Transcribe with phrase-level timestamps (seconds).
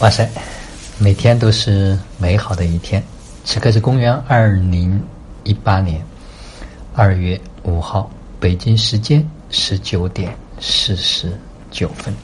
[0.00, 0.28] 哇塞，
[0.98, 3.02] 每天都是美好的一天。
[3.46, 5.02] 此刻是公元二零
[5.42, 6.04] 一八年
[6.94, 11.32] 二月五号，北京时间十九点四十
[11.70, 12.14] 九分。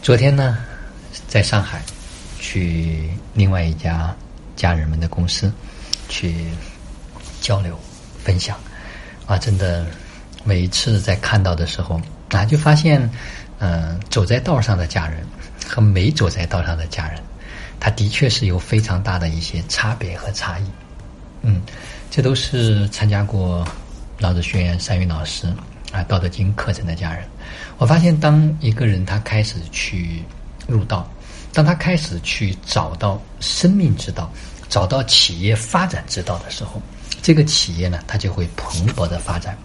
[0.00, 0.58] 昨天呢，
[1.26, 1.82] 在上海
[2.38, 4.14] 去另外一家
[4.54, 5.52] 家人们的公司
[6.08, 6.36] 去
[7.40, 7.76] 交流
[8.22, 8.56] 分享
[9.26, 9.84] 啊，真的
[10.44, 13.10] 每一次在看到的时候啊，就发现
[13.58, 15.26] 嗯，走在道上的家人。
[15.68, 17.20] 和没走在道上的家人，
[17.80, 20.64] 他的确是有非常大的一些差别和差异。
[21.42, 21.60] 嗯，
[22.10, 23.66] 这都是参加过
[24.18, 25.46] 老子学院三云老师
[25.92, 27.24] 啊《道德经》课程的家人。
[27.78, 30.22] 我发现，当一个人他开始去
[30.66, 31.10] 入道，
[31.52, 34.32] 当他开始去找到生命之道，
[34.68, 36.80] 找到企业发展之道的时候，
[37.20, 39.56] 这个企业呢，它就会蓬勃的发展。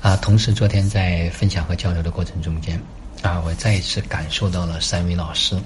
[0.00, 2.80] 啊，同时昨天在分享和交流的过程中间。
[3.22, 5.56] 啊，我再一次感受到了三位老师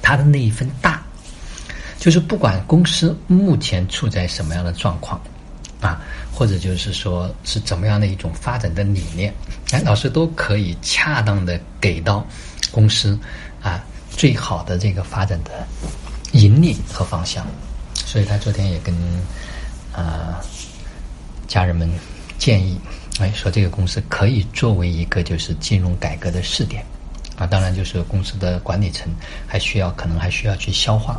[0.00, 1.02] 他的那一份大，
[1.98, 5.20] 就是不管公司目前处在什么样的状况
[5.80, 6.00] 啊，
[6.32, 9.34] 或者就是说是怎么样的一种发展的理念，
[9.72, 12.24] 哎，老师都可以恰当的给到
[12.70, 13.18] 公司
[13.60, 15.66] 啊最好的这个发展的
[16.32, 17.44] 引领和方向。
[17.94, 18.94] 所以他昨天也跟
[19.92, 20.40] 啊
[21.48, 21.90] 家人们
[22.38, 22.78] 建议。
[23.18, 26.84] 哎，说这个公司可以作为一个就是金融改革的试点，
[27.36, 29.08] 啊，当然就是公司的管理层
[29.46, 31.18] 还需要可能还需要去消化，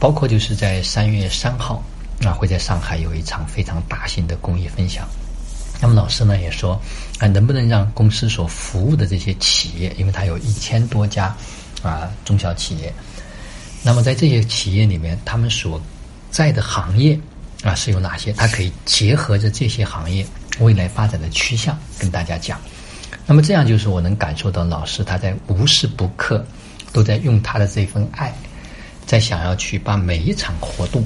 [0.00, 1.80] 包括就是在三月三号
[2.24, 5.06] 啊会在上海有一场非常大型的公益分享，
[5.80, 6.80] 那么老师呢也说
[7.20, 11.32] 啊能不能让公司所服务的这些企业，因为它有一千多家
[11.84, 12.92] 啊中小企业，
[13.84, 15.80] 那么在这些企业里面，他们所
[16.32, 17.16] 在的行业
[17.62, 18.32] 啊是有哪些？
[18.32, 20.26] 它可以结合着这些行业。
[20.58, 22.60] 未来发展的趋向跟大家讲，
[23.26, 26.44] 那么这样就是我能感受到老师他在无时不刻
[26.92, 28.32] 都在用他的这份爱，
[29.06, 31.04] 在想要去把每一场活动，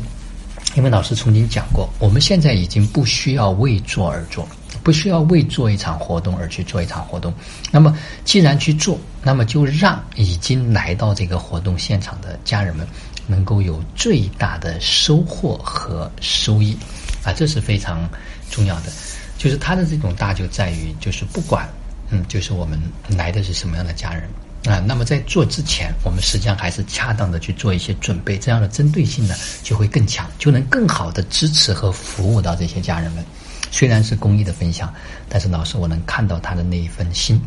[0.75, 4.49] 因为老师曾经讲过，我们现在已经不需要为做而做，
[4.83, 7.33] 不需要为做一场活动而去做一场活动。
[7.71, 12.87] 那么既然去做，那么就让已经来到这个活动现场的家人们
[13.27, 16.77] 能够有最大的收获和收益
[17.23, 18.09] 啊，这是非常
[18.51, 18.93] 重要的。
[19.39, 21.69] 就是他的这种大就在于，就是不管，
[22.11, 24.25] 嗯，就是我们来的是什么样的家人
[24.65, 33.25] 啊，那么在做之前，我们实际上还是恰当的去做一些准备，这样的针对性呢就会更强，就能更好的支持和服务到这些家人们。
[33.71, 34.93] 虽然是公益的分享，
[35.29, 37.41] 但是老师我能看到他的那一份心，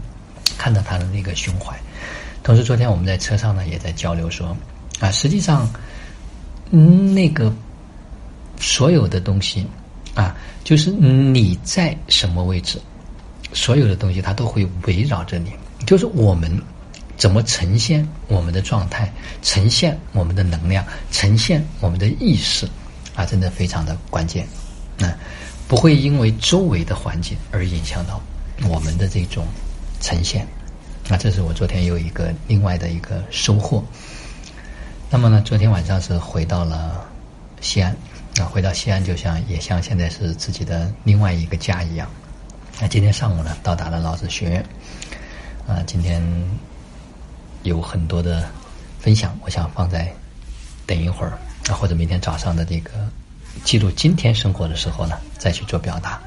[0.58, 1.78] 看到他的那个胸怀。
[2.44, 4.56] 同时，昨天我们在车上呢也在交流说，
[5.00, 5.70] 啊，实际上，
[6.72, 7.52] 嗯，那个
[8.60, 9.66] 所有的东西。
[10.20, 10.36] 啊，
[10.66, 12.78] 就是你在什么位置，
[13.54, 15.50] 所有的东西它都会围绕着你。
[15.86, 16.62] 就是我们
[17.16, 19.10] 怎么呈现我们的状态，
[19.42, 22.68] 呈现我们的能量，呈现我们的意识，
[23.16, 24.46] 啊，真的非常的关键。
[24.98, 25.10] 那
[25.70, 28.22] 不会因为周围的环境而影响到
[28.68, 29.46] 我们的这种
[30.02, 30.46] 呈现。
[31.08, 33.82] 那这是我昨天有一个另外的一个收获。
[35.10, 37.08] 那么呢，昨天晚上是回到了
[37.62, 37.96] 西安。
[38.40, 42.10] 那回到西安，就像也像现在是自己的另外一个家一样。
[42.80, 44.66] 那今天上午呢，到达了老子学院。
[45.68, 46.24] 啊，今天
[47.64, 48.50] 有很多的
[48.98, 50.10] 分享，我想放在
[50.86, 52.92] 等一会儿啊，或者明天早上的这个
[53.66, 56.18] 记录今天生活的时候呢，再去做表达。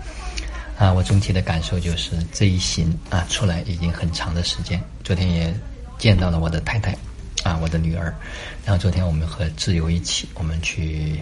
[0.78, 4.78] 啊，我总体的感受就是这一行啊出来已经很长的时间。
[5.02, 5.54] 昨天也
[5.96, 6.94] 见到了我的太太
[7.42, 8.14] 啊，我的女儿。
[8.66, 11.18] 然后昨天我们和挚友一起，我们去。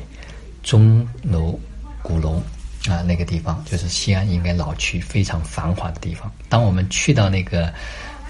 [0.62, 1.58] 钟楼
[2.02, 2.42] 鼓楼
[2.88, 6.30] 啊，那个地方就是西安应该老区非常繁华的地方。
[6.48, 7.66] 当我们去到那个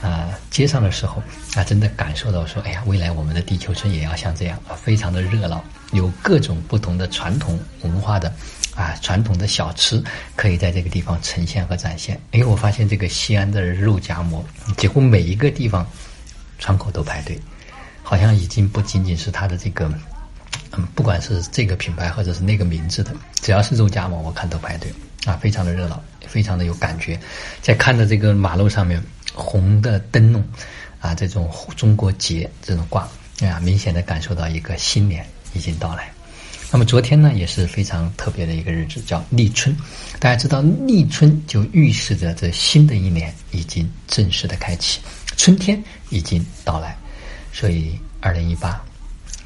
[0.03, 1.23] 啊街上的时候
[1.55, 8.33] 啊，真的感受到说，哎呀，未来我们的地球村也要像这样啊，非常的热闹，有各种不同的传统文化的
[8.75, 10.03] 啊传统的小吃
[10.35, 12.21] 可以在这个地方呈现和展现。
[12.33, 14.45] 哎我发现这个西安的肉夹馍，
[14.77, 15.87] 几乎每一个地方
[16.59, 17.39] 窗口都排队，
[18.03, 19.89] 好像已经不仅仅是它的这个。
[20.73, 24.93] 嗯，不管是这个品牌或者是那个名字的，只要是肉夹馍，我看都排队
[25.25, 27.19] 啊，非常的热闹，非常的有感觉。
[27.61, 29.03] 在看着这个马路上面
[29.35, 30.45] 红的灯笼
[31.01, 33.03] 啊，这种中国结这种挂
[33.41, 36.09] 啊，明显的感受到一个新年已经到来。
[36.71, 39.77] 那么昨天呢，也是非常特别的一个日子，叫立春。
[40.21, 45.01] 大家知道，立春就预示着这新的一年已经正式的开启，
[45.37, 46.97] 春天已经到来。
[47.53, 48.81] 所以，二零一八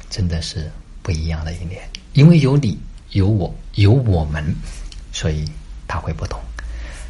[0.07, 0.71] 真的是。
[1.05, 2.75] 不一样的一年，因为有你
[3.11, 4.43] 有我有我们，
[5.13, 5.45] 所以
[5.87, 6.41] 它会不同。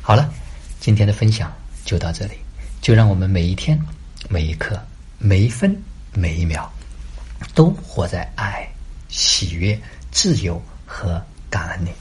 [0.01, 0.29] 好了，
[0.81, 1.49] 今天的分享
[1.85, 2.33] 就到这里，
[2.81, 3.79] 就让我们每一天
[4.27, 4.77] 每一刻
[5.17, 5.81] 每一分
[6.11, 6.69] 每一秒
[7.53, 8.67] 都活在爱、
[9.07, 9.79] 喜悦、
[10.11, 11.91] 自由和感恩里。